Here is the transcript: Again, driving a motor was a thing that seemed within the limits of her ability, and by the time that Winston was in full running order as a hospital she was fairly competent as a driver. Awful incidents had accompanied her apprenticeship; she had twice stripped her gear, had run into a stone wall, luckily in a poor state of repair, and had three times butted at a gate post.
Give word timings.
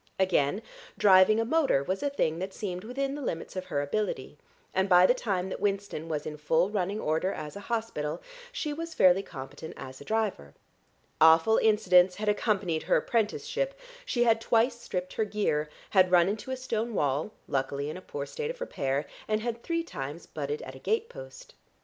Again, 0.17 0.63
driving 0.97 1.39
a 1.39 1.45
motor 1.45 1.83
was 1.83 2.01
a 2.01 2.09
thing 2.09 2.39
that 2.39 2.55
seemed 2.55 2.83
within 2.83 3.13
the 3.13 3.21
limits 3.21 3.55
of 3.55 3.65
her 3.65 3.83
ability, 3.83 4.35
and 4.73 4.89
by 4.89 5.05
the 5.05 5.13
time 5.13 5.49
that 5.49 5.59
Winston 5.59 6.07
was 6.09 6.25
in 6.25 6.37
full 6.37 6.71
running 6.71 6.99
order 6.99 7.31
as 7.31 7.55
a 7.55 7.59
hospital 7.69 8.19
she 8.51 8.73
was 8.73 8.95
fairly 8.95 9.21
competent 9.21 9.75
as 9.77 10.01
a 10.01 10.03
driver. 10.03 10.55
Awful 11.21 11.57
incidents 11.59 12.15
had 12.15 12.27
accompanied 12.29 12.81
her 12.81 12.97
apprenticeship; 12.97 13.79
she 14.03 14.23
had 14.23 14.41
twice 14.41 14.79
stripped 14.81 15.13
her 15.13 15.23
gear, 15.23 15.69
had 15.91 16.09
run 16.09 16.27
into 16.27 16.49
a 16.49 16.57
stone 16.57 16.95
wall, 16.95 17.31
luckily 17.47 17.87
in 17.87 17.95
a 17.95 18.01
poor 18.01 18.25
state 18.25 18.49
of 18.49 18.59
repair, 18.59 19.05
and 19.27 19.41
had 19.41 19.61
three 19.61 19.83
times 19.83 20.25
butted 20.25 20.63
at 20.63 20.73
a 20.73 20.79
gate 20.79 21.09
post. 21.09 21.53